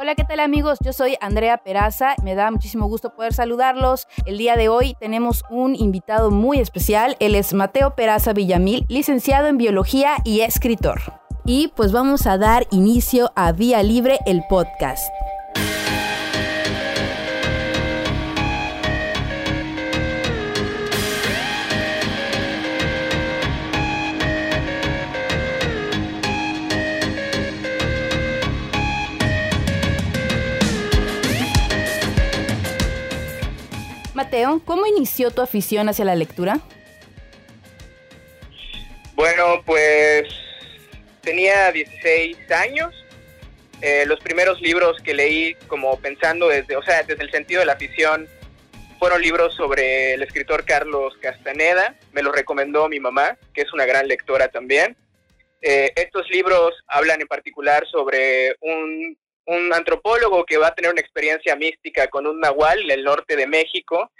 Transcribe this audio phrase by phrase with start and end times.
[0.00, 0.78] Hola, ¿qué tal amigos?
[0.82, 2.14] Yo soy Andrea Peraza.
[2.22, 4.06] Me da muchísimo gusto poder saludarlos.
[4.26, 7.16] El día de hoy tenemos un invitado muy especial.
[7.20, 11.00] Él es Mateo Peraza Villamil, licenciado en biología y escritor.
[11.44, 15.08] Y pues vamos a dar inicio a Vía Libre, el podcast.
[34.64, 36.60] ¿Cómo inició tu afición hacia la lectura?
[39.14, 40.28] Bueno, pues
[41.22, 42.94] tenía 16 años.
[43.80, 47.66] Eh, los primeros libros que leí como pensando desde, o sea, desde el sentido de
[47.66, 48.28] la afición,
[48.98, 51.96] fueron libros sobre el escritor Carlos Castaneda.
[52.12, 54.96] Me los recomendó mi mamá, que es una gran lectora también.
[55.62, 59.16] Eh, estos libros hablan en particular sobre un
[59.48, 63.34] un antropólogo que va a tener una experiencia mística con un nahual en el norte
[63.34, 64.10] de México.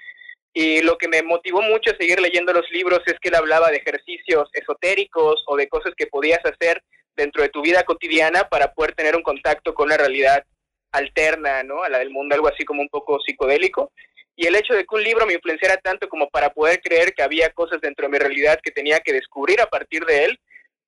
[0.53, 3.71] Y lo que me motivó mucho a seguir leyendo los libros es que él hablaba
[3.71, 6.83] de ejercicios esotéricos o de cosas que podías hacer
[7.17, 10.45] dentro de tu vida cotidiana para poder tener un contacto con una realidad
[10.93, 11.83] alterna, ¿no?
[11.83, 13.93] A la del mundo, algo así como un poco psicodélico.
[14.37, 17.23] Y el hecho de que un libro me influenciara tanto como para poder creer que
[17.23, 20.41] había cosas dentro de mi realidad que tenía que descubrir a partir de él,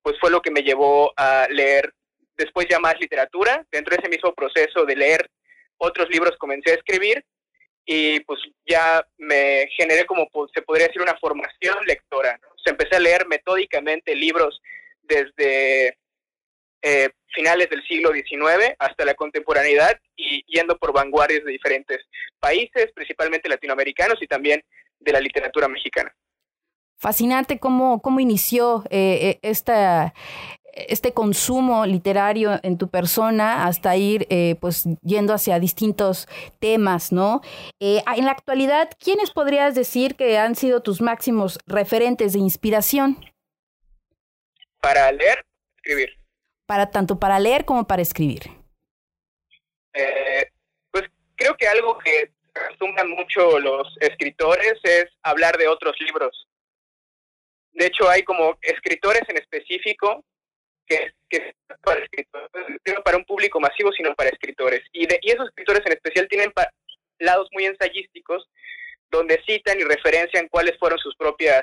[0.02, 1.92] pues fue lo que me llevó a leer
[2.36, 3.66] después ya más literatura.
[3.70, 5.28] Dentro de ese mismo proceso de leer
[5.78, 7.24] otros libros comencé a escribir
[7.84, 12.38] y pues ya me generé como pues, se podría decir una formación lectora.
[12.42, 12.50] ¿no?
[12.70, 14.60] empecé a leer metódicamente libros
[15.02, 15.98] desde
[16.82, 21.98] eh, finales del siglo XIX hasta la contemporaneidad y yendo por vanguardias de diferentes
[22.38, 24.62] países, principalmente latinoamericanos y también
[24.98, 26.14] de la literatura mexicana.
[26.96, 30.12] Fascinante cómo, cómo inició eh, eh, esta,
[30.72, 37.40] este consumo literario en tu persona hasta ir eh, pues yendo hacia distintos temas, ¿no?
[37.80, 43.18] Eh, en la actualidad, ¿quiénes podrías decir que han sido tus máximos referentes de inspiración?
[44.80, 45.44] Para leer,
[45.76, 46.18] escribir.
[46.66, 48.42] Para tanto para leer como para escribir.
[49.92, 50.46] Eh,
[50.90, 51.04] pues
[51.34, 56.46] creo que algo que acostumbran mucho los escritores es hablar de otros libros.
[57.72, 60.24] De hecho, hay como escritores en específico
[60.90, 61.54] que, que
[63.04, 64.82] para un público masivo, sino para escritores.
[64.92, 66.52] Y, de, y esos escritores en especial tienen
[67.20, 68.48] lados muy ensayísticos,
[69.10, 71.62] donde citan y referencian cuáles fueron sus propias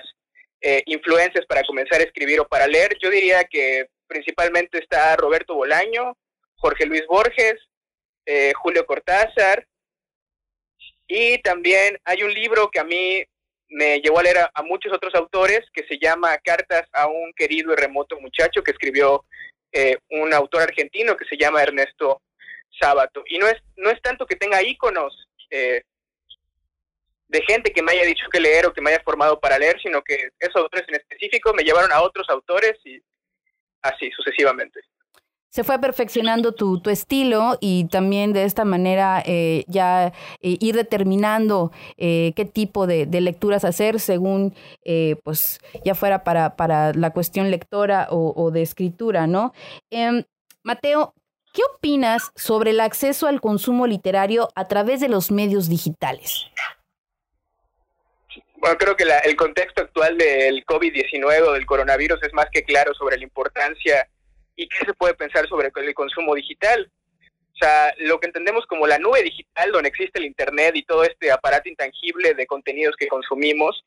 [0.61, 2.97] eh, influencias para comenzar a escribir o para leer.
[3.01, 6.17] Yo diría que principalmente está Roberto Bolaño,
[6.55, 7.55] Jorge Luis Borges,
[8.25, 9.65] eh, Julio Cortázar,
[11.07, 13.23] y también hay un libro que a mí
[13.69, 17.73] me llevó a leer a, muchos otros autores que se llama Cartas a un querido
[17.73, 19.25] y remoto muchacho que escribió
[19.71, 22.21] eh, un autor argentino que se llama Ernesto
[22.79, 23.23] Sábato.
[23.27, 25.81] Y no es, no es tanto que tenga íconos eh,
[27.27, 29.79] de gente que me haya dicho que leer o que me haya formado para leer,
[29.81, 33.01] sino que esos autores en específico me llevaron a otros autores y
[33.81, 34.79] así sucesivamente
[35.57, 40.75] se fue perfeccionando tu, tu, estilo y también de esta manera eh, ya eh, ir
[40.75, 44.53] determinando eh, qué tipo de, lecturas hacer según,
[45.23, 49.51] pues, ya fuera para, para la cuestión lectora o, de escritura, ¿no?
[49.89, 50.25] Em,
[50.61, 51.15] Mateo,
[51.53, 56.45] ¿qué opinas sobre el acceso al consumo literario a través de los medios digitales?
[58.57, 62.93] Bueno, creo que el contexto actual del COVID-19 o del coronavirus es más que claro
[62.93, 64.07] sobre la importancia
[64.57, 66.91] y qué se puede pensar sobre el consumo digital.
[67.53, 71.03] O sea, lo que entendemos como la nube digital, donde existe el Internet y todo
[71.03, 73.83] este aparato intangible de contenidos que consumimos,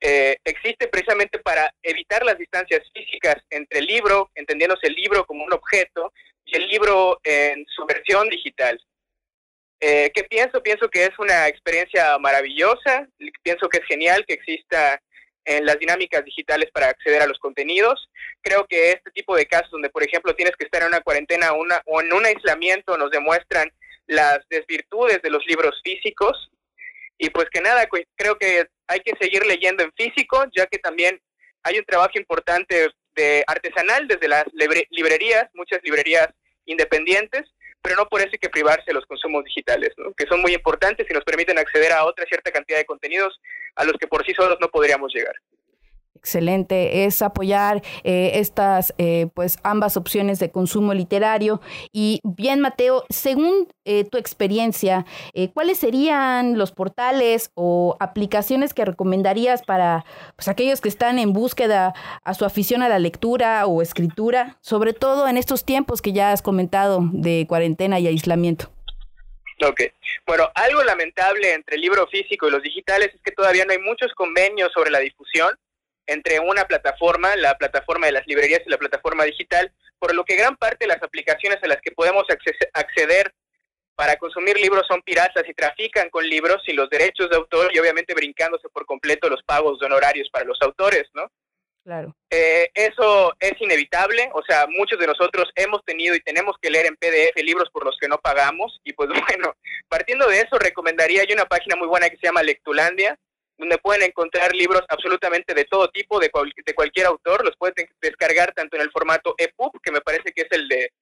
[0.00, 5.44] eh, existe precisamente para evitar las distancias físicas entre el libro, entendiéndose el libro como
[5.44, 6.12] un objeto,
[6.44, 8.80] y el libro en su versión digital.
[9.80, 10.62] Eh, ¿Qué pienso?
[10.62, 13.08] Pienso que es una experiencia maravillosa,
[13.42, 15.00] pienso que es genial que exista
[15.44, 18.08] en las dinámicas digitales para acceder a los contenidos.
[18.40, 21.52] Creo que este tipo de casos donde, por ejemplo, tienes que estar en una cuarentena
[21.52, 23.70] una, o en un aislamiento nos demuestran
[24.06, 26.50] las desvirtudes de los libros físicos.
[27.18, 27.86] Y pues que nada,
[28.16, 31.20] creo que hay que seguir leyendo en físico, ya que también
[31.62, 34.44] hay un trabajo importante de artesanal desde las
[34.90, 36.28] librerías, muchas librerías
[36.64, 37.42] independientes,
[37.82, 41.06] pero no por eso hay que privarse de los consumos digitales, que son muy importantes
[41.08, 43.38] y nos permiten acceder a otra cierta cantidad de contenidos
[43.82, 45.34] a los que por sí solos no podríamos llegar.
[46.22, 51.60] Excelente, es apoyar eh, estas, eh, pues ambas opciones de consumo literario.
[51.92, 55.04] Y bien, Mateo, según eh, tu experiencia,
[55.52, 60.04] ¿cuáles serían los portales o aplicaciones que recomendarías para
[60.36, 61.92] pues, aquellos que están en búsqueda
[62.22, 66.30] a su afición a la lectura o escritura, sobre todo en estos tiempos que ya
[66.30, 68.70] has comentado de cuarentena y aislamiento?
[69.64, 69.80] Ok.
[70.26, 73.78] Bueno, algo lamentable entre el libro físico y los digitales es que todavía no hay
[73.78, 75.56] muchos convenios sobre la difusión
[76.06, 80.34] entre una plataforma, la plataforma de las librerías y la plataforma digital, por lo que
[80.34, 82.24] gran parte de las aplicaciones a las que podemos
[82.72, 83.32] acceder
[83.94, 87.78] para consumir libros son piratas y trafican con libros sin los derechos de autor y
[87.78, 91.30] obviamente brincándose por completo los pagos de honorarios para los autores, ¿no?
[91.84, 92.14] Claro.
[92.30, 96.86] Eh, eso es inevitable, o sea, muchos de nosotros hemos tenido y tenemos que leer
[96.86, 99.56] en PDF libros por los que no pagamos y pues bueno,
[99.88, 103.18] partiendo de eso recomendaría yo una página muy buena que se llama Lectulandia,
[103.58, 106.30] donde pueden encontrar libros absolutamente de todo tipo, de,
[106.64, 110.42] de cualquier autor, los pueden descargar tanto en el formato EPUB, que me parece que
[110.42, 110.92] es el de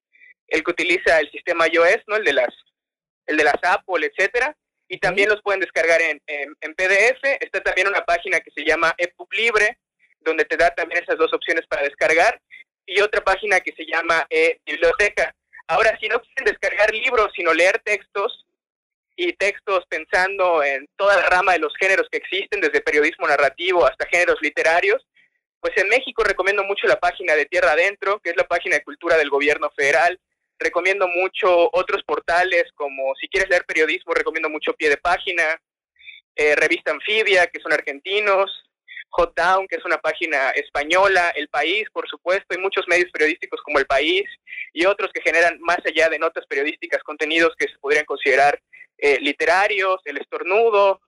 [0.48, 2.16] el que utiliza el sistema iOS, ¿no?
[2.16, 2.54] El de las
[3.26, 4.56] el de las Apple, etcétera,
[4.88, 7.22] y también los pueden descargar en, en, PDF.
[7.40, 9.78] Está también una página que se llama EPUB Libre,
[10.20, 12.40] donde te da también esas dos opciones para descargar,
[12.86, 15.34] y otra página que se llama e Biblioteca.
[15.68, 18.44] Ahora, si no quieren descargar libros, sino leer textos,
[19.20, 23.86] y textos pensando en toda la rama de los géneros que existen, desde periodismo narrativo
[23.86, 25.06] hasta géneros literarios,
[25.60, 28.82] pues en México recomiendo mucho la página de Tierra Adentro, que es la página de
[28.82, 30.18] cultura del gobierno federal.
[30.58, 35.60] Recomiendo mucho otros portales, como si quieres leer periodismo, recomiendo mucho Pie de Página,
[36.34, 38.69] eh, Revista Anfibia, que son argentinos,
[39.10, 43.60] Hot Down, que es una página española, El País, por supuesto, y muchos medios periodísticos
[43.62, 44.24] como El País
[44.72, 48.60] y otros que generan más allá de notas periodísticas contenidos que se podrían considerar
[48.98, 51.00] eh, literarios, el estornudo,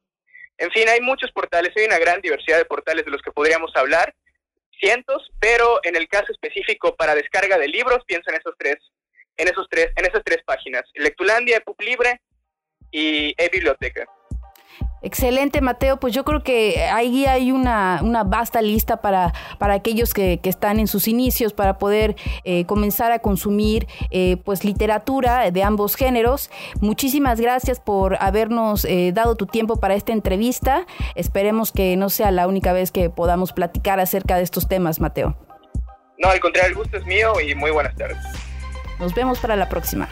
[0.59, 3.75] en fin, hay muchos portales, hay una gran diversidad de portales de los que podríamos
[3.75, 4.15] hablar,
[4.79, 8.77] cientos, pero en el caso específico para descarga de libros, pienso en esos tres,
[9.37, 12.21] en esos tres, en esas tres páginas, Lectulandia, EPUB Libre
[12.91, 14.07] y e-Biblioteca.
[15.03, 15.99] Excelente, Mateo.
[15.99, 20.79] Pues yo creo que ahí hay una, una vasta lista para, para aquellos que, están
[20.79, 22.15] en sus inicios, para poder
[22.45, 26.51] eh, comenzar a consumir eh, pues literatura de ambos géneros.
[26.81, 30.87] Muchísimas gracias por habernos eh, dado tu tiempo para esta entrevista.
[31.15, 35.37] Esperemos que no sea la única vez que podamos platicar acerca de estos temas, Mateo.
[36.19, 38.19] No, al contrario, el gusto es mío y muy buenas tardes.
[39.01, 40.09] Nos vemos para la próxima.